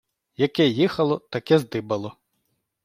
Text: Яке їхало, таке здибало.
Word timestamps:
Яке 0.37 0.67
їхало, 0.67 1.19
таке 1.19 1.59
здибало. 1.59 2.17